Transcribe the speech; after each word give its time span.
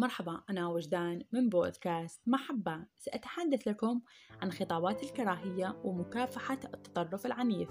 مرحبا 0.00 0.40
أنا 0.50 0.68
وجدان 0.68 1.22
من 1.32 1.48
بودكاست 1.48 2.20
محبة. 2.26 2.86
سأتحدث 2.98 3.68
لكم 3.68 4.00
عن 4.42 4.52
خطابات 4.52 5.02
الكراهية 5.02 5.76
ومكافحة 5.84 6.58
التطرف 6.74 7.26
العنيف 7.26 7.68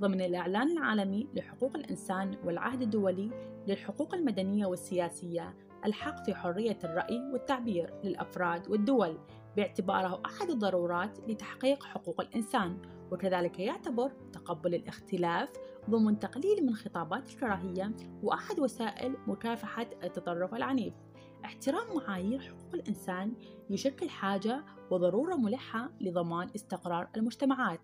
ضمن 0.00 0.20
الإعلان 0.20 0.70
العالمي 0.70 1.28
لحقوق 1.34 1.76
الإنسان 1.76 2.36
والعهد 2.44 2.82
الدولي 2.82 3.30
للحقوق 3.66 4.14
المدنية 4.14 4.66
والسياسية 4.66 5.56
الحق 5.84 6.24
في 6.24 6.34
حرية 6.34 6.78
الرأي 6.84 7.30
والتعبير 7.32 7.94
للأفراد 8.04 8.68
والدول 8.68 9.18
باعتباره 9.56 10.22
أحد 10.26 10.50
الضرورات 10.50 11.18
لتحقيق 11.28 11.84
حقوق 11.84 12.20
الإنسان 12.20 12.78
وكذلك 13.10 13.58
يعتبر 13.58 14.12
تقبل 14.32 14.74
الاختلاف 14.74 15.52
ضمن 15.90 16.18
تقليل 16.18 16.66
من 16.66 16.74
خطابات 16.74 17.30
الكراهية 17.30 17.92
وأحد 18.22 18.60
وسائل 18.60 19.16
مكافحة 19.26 19.86
التطرف 20.04 20.54
العنيف. 20.54 20.94
احترام 21.44 21.96
معايير 21.96 22.40
حقوق 22.40 22.74
الإنسان 22.74 23.32
يشكل 23.70 24.08
حاجة 24.08 24.64
وضرورة 24.90 25.34
ملحة 25.34 25.90
لضمان 26.00 26.50
استقرار 26.56 27.08
المجتمعات 27.16 27.80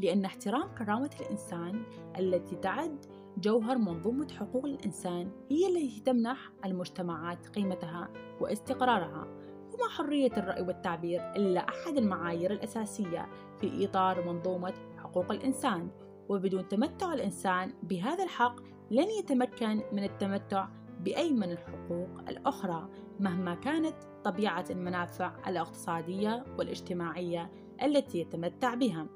لأن 0.00 0.24
احترام 0.24 0.74
كرامة 0.74 1.10
الإنسان 1.20 1.82
التي 2.18 2.56
تعد 2.56 3.06
جوهر 3.38 3.78
منظومة 3.78 4.28
حقوق 4.32 4.64
الإنسان 4.64 5.30
هي 5.50 5.68
التي 5.68 6.00
تمنح 6.00 6.50
المجتمعات 6.64 7.48
قيمتها 7.48 8.08
واستقرارها 8.40 9.26
وما 9.74 9.88
حرية 9.88 10.32
الرأي 10.36 10.62
والتعبير 10.62 11.20
إلا 11.36 11.60
أحد 11.60 11.96
المعايير 11.96 12.52
الأساسية 12.52 13.28
في 13.60 13.84
إطار 13.84 14.32
منظومة 14.32 14.74
حقوق 14.98 15.32
الإنسان. 15.32 15.90
وبدون 16.28 16.68
تمتع 16.68 17.12
الإنسان 17.12 17.72
بهذا 17.82 18.24
الحق 18.24 18.60
لن 18.90 19.06
يتمكن 19.18 19.82
من 19.92 20.04
التمتع 20.04 20.68
بأي 21.04 21.32
من 21.32 21.52
الحقوق 21.52 22.08
الأخرى 22.28 22.88
مهما 23.20 23.54
كانت 23.54 23.94
طبيعة 24.24 24.64
المنافع 24.70 25.32
الاقتصادية 25.46 26.44
والاجتماعية 26.58 27.50
التي 27.82 28.20
يتمتع 28.20 28.74
بها. 28.74 29.06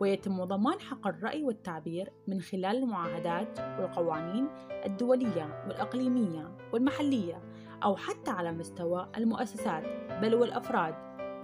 ويتم 0.00 0.44
ضمان 0.44 0.80
حق 0.80 1.06
الرأي 1.06 1.44
والتعبير 1.44 2.12
من 2.28 2.40
خلال 2.40 2.76
المعاهدات 2.76 3.58
والقوانين 3.58 4.48
الدولية 4.86 5.64
والإقليمية 5.68 6.56
والمحلية 6.72 7.42
أو 7.84 7.96
حتى 7.96 8.30
على 8.30 8.52
مستوى 8.52 9.08
المؤسسات 9.16 9.84
بل 10.22 10.34
والأفراد. 10.34 10.94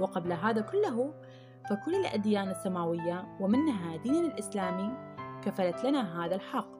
وقبل 0.00 0.32
هذا 0.32 0.60
كله 0.60 1.14
فكل 1.70 1.94
الأديان 1.94 2.50
السماوية 2.50 3.36
ومنها 3.40 3.96
ديننا 3.96 4.26
الإسلامي 4.26 5.09
كفلت 5.40 5.84
لنا 5.84 6.24
هذا 6.24 6.34
الحق 6.34 6.70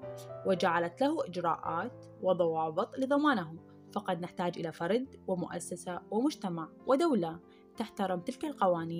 وجعلت 0.47 1.01
له 1.01 1.27
إجراءات 1.27 2.07
وضوابط 2.23 2.99
لضمانه 2.99 3.57
فقد 3.93 4.21
نحتاج 4.21 4.59
إلى 4.59 4.73
فرد 4.73 5.17
ومؤسسة 5.27 6.01
ومجتمع 6.11 6.69
ودولة 6.87 7.41
تحترم 7.77 8.21
تلك 8.21 8.45
القوانين. 8.45 8.89